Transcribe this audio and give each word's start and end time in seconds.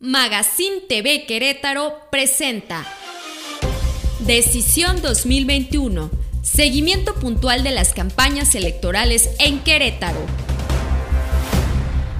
Magazine 0.00 0.82
TV 0.88 1.26
Querétaro 1.26 1.92
presenta 2.12 2.86
Decisión 4.20 5.02
2021. 5.02 6.08
Seguimiento 6.40 7.16
puntual 7.16 7.64
de 7.64 7.72
las 7.72 7.94
campañas 7.94 8.54
electorales 8.54 9.28
en 9.40 9.58
Querétaro. 9.58 10.20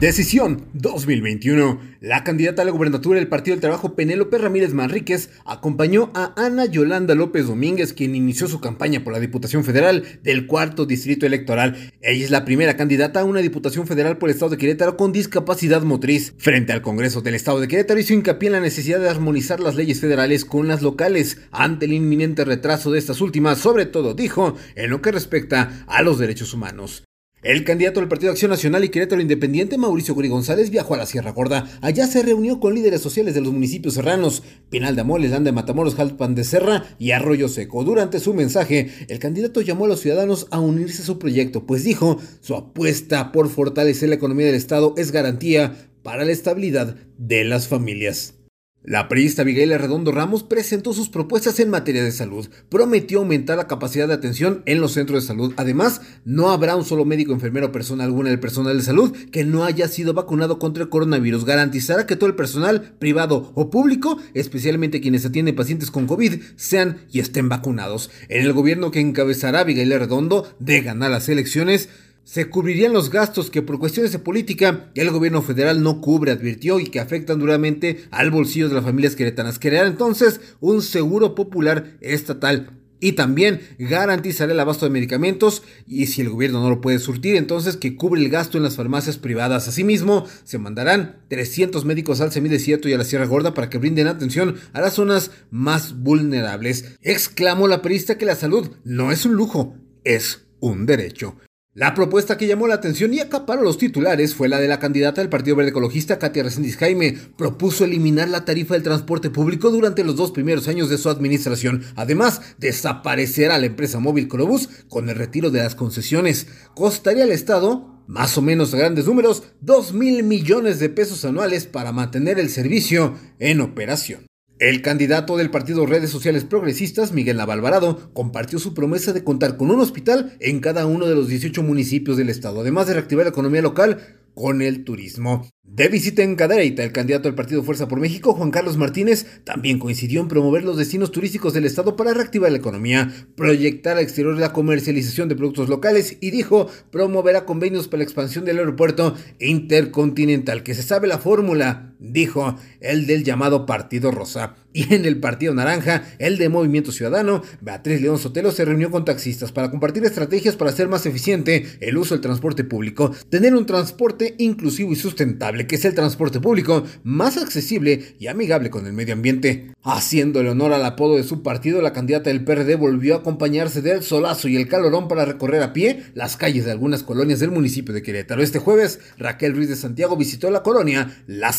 Decisión 0.00 0.64
2021. 0.72 1.78
La 2.00 2.24
candidata 2.24 2.62
a 2.62 2.64
la 2.64 2.70
gubernatura 2.70 3.18
del 3.18 3.28
Partido 3.28 3.54
del 3.54 3.60
Trabajo 3.60 3.94
Penélope 3.94 4.38
Ramírez 4.38 4.72
Manríquez 4.72 5.28
acompañó 5.44 6.10
a 6.14 6.32
Ana 6.42 6.64
Yolanda 6.64 7.14
López 7.14 7.48
Domínguez, 7.48 7.92
quien 7.92 8.14
inició 8.14 8.48
su 8.48 8.62
campaña 8.62 9.04
por 9.04 9.12
la 9.12 9.20
Diputación 9.20 9.62
Federal 9.62 10.04
del 10.22 10.46
cuarto 10.46 10.86
distrito 10.86 11.26
electoral. 11.26 11.92
Ella 12.00 12.24
es 12.24 12.30
la 12.30 12.46
primera 12.46 12.78
candidata 12.78 13.20
a 13.20 13.24
una 13.24 13.40
Diputación 13.40 13.86
Federal 13.86 14.16
por 14.16 14.30
el 14.30 14.36
Estado 14.36 14.52
de 14.52 14.56
Querétaro 14.56 14.96
con 14.96 15.12
discapacidad 15.12 15.82
motriz. 15.82 16.32
Frente 16.38 16.72
al 16.72 16.80
Congreso 16.80 17.20
del 17.20 17.34
Estado 17.34 17.60
de 17.60 17.68
Querétaro 17.68 18.00
hizo 18.00 18.14
hincapié 18.14 18.46
en 18.46 18.54
la 18.54 18.60
necesidad 18.60 19.00
de 19.00 19.10
armonizar 19.10 19.60
las 19.60 19.76
leyes 19.76 20.00
federales 20.00 20.46
con 20.46 20.66
las 20.66 20.80
locales 20.80 21.42
ante 21.50 21.84
el 21.84 21.92
inminente 21.92 22.46
retraso 22.46 22.90
de 22.90 22.98
estas 22.98 23.20
últimas, 23.20 23.58
sobre 23.58 23.84
todo, 23.84 24.14
dijo, 24.14 24.56
en 24.76 24.88
lo 24.88 25.02
que 25.02 25.12
respecta 25.12 25.84
a 25.86 26.00
los 26.00 26.18
derechos 26.18 26.54
humanos. 26.54 27.04
El 27.42 27.64
candidato 27.64 28.00
del 28.00 28.08
Partido 28.08 28.32
Acción 28.32 28.50
Nacional 28.50 28.84
y 28.84 28.90
Querétaro 28.90 29.22
Independiente, 29.22 29.78
Mauricio 29.78 30.14
Guri 30.14 30.28
González, 30.28 30.68
viajó 30.68 30.92
a 30.92 30.98
la 30.98 31.06
Sierra 31.06 31.32
Gorda. 31.32 31.70
Allá 31.80 32.06
se 32.06 32.22
reunió 32.22 32.60
con 32.60 32.74
líderes 32.74 33.00
sociales 33.00 33.32
de 33.32 33.40
los 33.40 33.50
municipios 33.50 33.94
serranos, 33.94 34.42
Pinal 34.68 34.94
de 34.94 35.00
Amoles, 35.00 35.30
Landa 35.30 35.48
de 35.48 35.54
Matamoros, 35.54 35.94
Jalpan 35.94 36.34
de 36.34 36.44
Serra 36.44 36.84
y 36.98 37.12
Arroyo 37.12 37.48
Seco. 37.48 37.82
Durante 37.82 38.20
su 38.20 38.34
mensaje, 38.34 38.90
el 39.08 39.18
candidato 39.18 39.62
llamó 39.62 39.86
a 39.86 39.88
los 39.88 40.00
ciudadanos 40.00 40.48
a 40.50 40.60
unirse 40.60 41.00
a 41.00 41.06
su 41.06 41.18
proyecto, 41.18 41.64
pues 41.64 41.82
dijo, 41.82 42.20
su 42.42 42.54
apuesta 42.56 43.32
por 43.32 43.48
fortalecer 43.48 44.10
la 44.10 44.16
economía 44.16 44.44
del 44.44 44.54
Estado 44.54 44.92
es 44.98 45.10
garantía 45.10 45.88
para 46.02 46.26
la 46.26 46.32
estabilidad 46.32 46.96
de 47.16 47.44
las 47.44 47.68
familias. 47.68 48.34
La 48.82 49.08
periodista 49.08 49.44
Miguel 49.44 49.78
Redondo 49.78 50.10
Ramos 50.10 50.42
presentó 50.42 50.94
sus 50.94 51.10
propuestas 51.10 51.60
en 51.60 51.68
materia 51.68 52.02
de 52.02 52.12
salud. 52.12 52.48
Prometió 52.70 53.18
aumentar 53.18 53.58
la 53.58 53.66
capacidad 53.68 54.08
de 54.08 54.14
atención 54.14 54.62
en 54.64 54.80
los 54.80 54.92
centros 54.92 55.22
de 55.22 55.26
salud. 55.26 55.52
Además, 55.58 56.00
no 56.24 56.50
habrá 56.50 56.76
un 56.76 56.86
solo 56.86 57.04
médico, 57.04 57.34
enfermero 57.34 57.66
o 57.66 57.72
persona 57.72 58.04
alguna 58.04 58.30
del 58.30 58.40
personal 58.40 58.78
de 58.78 58.82
salud 58.82 59.14
que 59.30 59.44
no 59.44 59.64
haya 59.64 59.86
sido 59.86 60.14
vacunado 60.14 60.58
contra 60.58 60.82
el 60.82 60.88
coronavirus. 60.88 61.44
Garantizará 61.44 62.06
que 62.06 62.16
todo 62.16 62.30
el 62.30 62.36
personal, 62.36 62.94
privado 62.98 63.52
o 63.54 63.68
público, 63.68 64.16
especialmente 64.32 65.02
quienes 65.02 65.26
atienden 65.26 65.56
pacientes 65.56 65.90
con 65.90 66.06
COVID, 66.06 66.40
sean 66.56 67.02
y 67.12 67.20
estén 67.20 67.50
vacunados. 67.50 68.10
En 68.30 68.46
el 68.46 68.54
gobierno 68.54 68.90
que 68.90 69.00
encabezará 69.00 69.66
Miguel 69.66 69.90
Redondo 69.90 70.56
de 70.58 70.80
ganar 70.80 71.10
las 71.10 71.28
elecciones, 71.28 71.90
se 72.24 72.48
cubrirían 72.48 72.92
los 72.92 73.10
gastos 73.10 73.50
que 73.50 73.62
por 73.62 73.78
cuestiones 73.78 74.12
de 74.12 74.18
política 74.18 74.90
el 74.94 75.10
gobierno 75.10 75.42
federal 75.42 75.82
no 75.82 76.00
cubre, 76.00 76.32
advirtió, 76.32 76.78
y 76.78 76.86
que 76.86 77.00
afectan 77.00 77.40
duramente 77.40 78.04
al 78.10 78.30
bolsillo 78.30 78.68
de 78.68 78.74
las 78.74 78.84
familias 78.84 79.16
queretanas. 79.16 79.58
Crear 79.58 79.86
entonces 79.86 80.40
un 80.60 80.82
seguro 80.82 81.34
popular 81.34 81.96
estatal 82.00 82.80
y 83.00 83.12
también 83.12 83.60
garantizará 83.78 84.52
el 84.52 84.60
abasto 84.60 84.86
de 84.86 84.92
medicamentos 84.92 85.62
y 85.86 86.06
si 86.06 86.20
el 86.20 86.28
gobierno 86.28 86.60
no 86.62 86.70
lo 86.70 86.80
puede 86.80 86.98
surtir, 86.98 87.36
entonces 87.36 87.76
que 87.76 87.96
cubre 87.96 88.20
el 88.20 88.28
gasto 88.28 88.58
en 88.58 88.64
las 88.64 88.76
farmacias 88.76 89.16
privadas. 89.16 89.66
Asimismo, 89.66 90.26
se 90.44 90.58
mandarán 90.58 91.22
300 91.28 91.84
médicos 91.84 92.20
al 92.20 92.30
semidesierto 92.30 92.88
y 92.88 92.92
a 92.92 92.98
la 92.98 93.04
Sierra 93.04 93.26
Gorda 93.26 93.54
para 93.54 93.70
que 93.70 93.78
brinden 93.78 94.06
atención 94.06 94.56
a 94.72 94.80
las 94.80 94.94
zonas 94.94 95.30
más 95.50 95.98
vulnerables. 95.98 96.96
Exclamó 97.00 97.66
la 97.66 97.82
perista 97.82 98.18
que 98.18 98.26
la 98.26 98.36
salud 98.36 98.70
no 98.84 99.10
es 99.10 99.24
un 99.24 99.32
lujo, 99.32 99.74
es 100.04 100.46
un 100.60 100.86
derecho. 100.86 101.36
La 101.72 101.94
propuesta 101.94 102.36
que 102.36 102.48
llamó 102.48 102.66
la 102.66 102.74
atención 102.74 103.14
y 103.14 103.20
acaparó 103.20 103.62
los 103.62 103.78
titulares 103.78 104.34
fue 104.34 104.48
la 104.48 104.58
de 104.58 104.66
la 104.66 104.80
candidata 104.80 105.20
del 105.20 105.30
Partido 105.30 105.54
Verde 105.54 105.70
Ecologista, 105.70 106.18
Katia 106.18 106.42
Resendiz 106.42 106.76
Jaime. 106.76 107.16
Propuso 107.38 107.84
eliminar 107.84 108.28
la 108.28 108.44
tarifa 108.44 108.74
del 108.74 108.82
transporte 108.82 109.30
público 109.30 109.70
durante 109.70 110.02
los 110.02 110.16
dos 110.16 110.32
primeros 110.32 110.66
años 110.66 110.90
de 110.90 110.98
su 110.98 111.08
administración. 111.08 111.84
Además, 111.94 112.40
desaparecerá 112.58 113.56
la 113.56 113.66
empresa 113.66 114.00
móvil 114.00 114.26
Corobús 114.26 114.68
con 114.88 115.08
el 115.08 115.14
retiro 115.14 115.52
de 115.52 115.60
las 115.60 115.76
concesiones. 115.76 116.48
Costaría 116.74 117.22
al 117.22 117.30
Estado, 117.30 118.02
más 118.08 118.36
o 118.36 118.42
menos 118.42 118.74
a 118.74 118.78
grandes 118.78 119.06
números, 119.06 119.44
2 119.60 119.92
mil 119.94 120.24
millones 120.24 120.80
de 120.80 120.88
pesos 120.88 121.24
anuales 121.24 121.66
para 121.66 121.92
mantener 121.92 122.40
el 122.40 122.50
servicio 122.50 123.14
en 123.38 123.60
operación. 123.60 124.29
El 124.60 124.82
candidato 124.82 125.38
del 125.38 125.48
partido 125.48 125.86
Redes 125.86 126.10
Sociales 126.10 126.44
Progresistas, 126.44 127.12
Miguel 127.12 127.38
Navalvarado, 127.38 128.12
compartió 128.12 128.58
su 128.58 128.74
promesa 128.74 129.14
de 129.14 129.24
contar 129.24 129.56
con 129.56 129.70
un 129.70 129.80
hospital 129.80 130.36
en 130.38 130.60
cada 130.60 130.84
uno 130.84 131.06
de 131.06 131.14
los 131.14 131.28
18 131.28 131.62
municipios 131.62 132.18
del 132.18 132.28
estado, 132.28 132.60
además 132.60 132.86
de 132.86 132.92
reactivar 132.92 133.24
la 133.24 133.30
economía 133.30 133.62
local 133.62 134.18
con 134.34 134.60
el 134.60 134.84
turismo. 134.84 135.48
De 135.64 135.88
visita 135.88 136.22
en 136.22 136.36
Cadereyta, 136.36 136.84
el 136.84 136.92
candidato 136.92 137.22
del 137.22 137.36
Partido 137.36 137.62
Fuerza 137.62 137.88
por 137.88 138.00
México, 138.00 138.34
Juan 138.34 138.50
Carlos 138.50 138.76
Martínez, 138.76 139.40
también 139.44 139.78
coincidió 139.78 140.20
en 140.20 140.28
promover 140.28 140.62
los 140.62 140.76
destinos 140.76 141.10
turísticos 141.10 141.54
del 141.54 141.64
Estado 141.64 141.96
para 141.96 142.12
reactivar 142.12 142.52
la 142.52 142.58
economía, 142.58 143.10
proyectar 143.36 143.96
al 143.96 144.02
exterior 144.02 144.36
la 144.38 144.52
comercialización 144.52 145.30
de 145.30 145.36
productos 145.36 145.70
locales 145.70 146.18
y 146.20 146.32
dijo 146.32 146.68
promoverá 146.90 147.46
convenios 147.46 147.88
para 147.88 148.00
la 148.00 148.04
expansión 148.04 148.44
del 148.44 148.58
aeropuerto 148.58 149.14
intercontinental, 149.38 150.62
que 150.62 150.74
se 150.74 150.82
sabe 150.82 151.08
la 151.08 151.16
fórmula, 151.16 151.89
dijo 152.00 152.56
el 152.80 153.06
del 153.06 153.22
llamado 153.24 153.66
Partido 153.66 154.10
Rosa. 154.10 154.56
Y 154.72 154.94
en 154.94 155.04
el 155.04 155.18
Partido 155.18 155.52
Naranja, 155.52 156.04
el 156.18 156.38
de 156.38 156.48
Movimiento 156.48 156.92
Ciudadano, 156.92 157.42
Beatriz 157.60 158.00
León 158.00 158.20
Sotelo 158.20 158.52
se 158.52 158.64
reunió 158.64 158.92
con 158.92 159.04
taxistas 159.04 159.50
para 159.50 159.68
compartir 159.68 160.04
estrategias 160.04 160.54
para 160.54 160.70
hacer 160.70 160.88
más 160.88 161.06
eficiente 161.06 161.66
el 161.80 161.96
uso 161.96 162.14
del 162.14 162.20
transporte 162.20 162.62
público, 162.62 163.10
tener 163.30 163.54
un 163.54 163.66
transporte 163.66 164.36
inclusivo 164.38 164.92
y 164.92 164.96
sustentable 164.96 165.66
que 165.66 165.74
es 165.74 165.84
el 165.84 165.94
transporte 165.94 166.40
público 166.40 166.84
más 167.02 167.36
accesible 167.36 168.14
y 168.20 168.28
amigable 168.28 168.70
con 168.70 168.86
el 168.86 168.92
medio 168.92 169.14
ambiente. 169.14 169.74
Haciéndole 169.82 170.50
honor 170.50 170.72
al 170.72 170.84
apodo 170.84 171.16
de 171.16 171.24
su 171.24 171.42
partido, 171.42 171.82
la 171.82 171.92
candidata 171.92 172.30
del 172.30 172.44
PRD 172.44 172.76
volvió 172.76 173.14
a 173.14 173.18
acompañarse 173.18 173.82
del 173.82 174.02
solazo 174.02 174.46
y 174.46 174.56
el 174.56 174.68
calorón 174.68 175.08
para 175.08 175.24
recorrer 175.24 175.62
a 175.62 175.72
pie 175.72 176.04
las 176.14 176.36
calles 176.36 176.64
de 176.64 176.70
algunas 176.70 177.02
colonias 177.02 177.40
del 177.40 177.50
municipio 177.50 177.94
de 177.94 178.02
Querétaro. 178.02 178.42
Este 178.42 178.58
jueves, 178.58 179.00
Raquel 179.18 179.56
Ruiz 179.56 179.68
de 179.68 179.76
Santiago 179.76 180.16
visitó 180.16 180.50
la 180.50 180.62
colonia 180.62 181.22
Las 181.26 181.56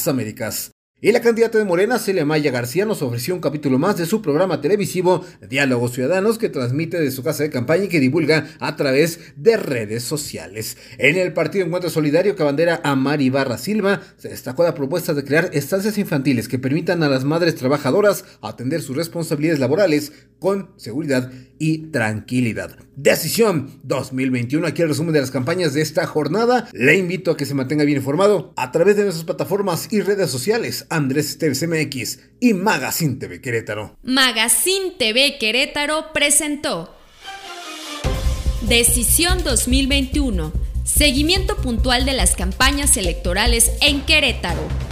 Y 1.03 1.11
la 1.11 1.21
candidata 1.21 1.57
de 1.57 1.65
Morena, 1.65 1.97
Celia 1.97 2.25
Maya 2.25 2.51
García, 2.51 2.85
nos 2.85 3.01
ofreció 3.01 3.33
un 3.33 3.41
capítulo 3.41 3.79
más 3.79 3.97
de 3.97 4.05
su 4.05 4.21
programa 4.21 4.61
televisivo 4.61 5.25
Diálogos 5.49 5.93
Ciudadanos 5.93 6.37
que 6.37 6.47
transmite 6.47 6.99
de 6.99 7.09
su 7.09 7.23
casa 7.23 7.41
de 7.41 7.49
campaña 7.49 7.85
y 7.85 7.87
que 7.87 7.99
divulga 7.99 8.47
a 8.59 8.75
través 8.75 9.33
de 9.35 9.57
redes 9.57 10.03
sociales. 10.03 10.77
En 10.99 11.17
el 11.17 11.33
Partido 11.33 11.65
Encuentro 11.65 11.89
Solidario 11.89 12.35
que 12.35 12.43
bandera 12.43 12.81
a 12.83 12.95
Mari 12.95 13.31
Barra 13.31 13.57
Silva, 13.57 14.01
se 14.17 14.29
destacó 14.29 14.63
la 14.63 14.75
propuesta 14.75 15.15
de 15.15 15.23
crear 15.23 15.49
estancias 15.53 15.97
infantiles 15.97 16.47
que 16.47 16.59
permitan 16.59 17.01
a 17.01 17.09
las 17.09 17.23
madres 17.23 17.55
trabajadoras 17.55 18.23
atender 18.43 18.83
sus 18.83 18.95
responsabilidades 18.95 19.59
laborales 19.59 20.13
con 20.41 20.71
seguridad 20.75 21.31
y 21.59 21.91
tranquilidad. 21.91 22.75
Decisión 22.95 23.79
2021, 23.83 24.65
aquí 24.65 24.81
el 24.81 24.87
resumen 24.87 25.13
de 25.13 25.21
las 25.21 25.29
campañas 25.29 25.75
de 25.75 25.83
esta 25.83 26.07
jornada. 26.07 26.67
Le 26.73 26.97
invito 26.97 27.29
a 27.29 27.37
que 27.37 27.45
se 27.45 27.53
mantenga 27.53 27.83
bien 27.83 27.99
informado 27.99 28.51
a 28.57 28.71
través 28.71 28.95
de 28.97 29.03
nuestras 29.03 29.23
plataformas 29.23 29.87
y 29.93 30.01
redes 30.01 30.31
sociales 30.31 30.87
Andrés 30.89 31.29
Esteves 31.29 31.61
MX 31.67 32.19
y 32.39 32.55
Magazine 32.55 33.17
TV 33.17 33.39
Querétaro. 33.39 33.99
Magazine 34.01 34.93
TV 34.97 35.37
Querétaro 35.39 36.11
presentó 36.11 36.89
Decisión 38.67 39.43
2021. 39.43 40.51
Seguimiento 40.83 41.55
puntual 41.57 42.03
de 42.05 42.13
las 42.13 42.35
campañas 42.35 42.97
electorales 42.97 43.73
en 43.81 44.01
Querétaro. 44.01 44.90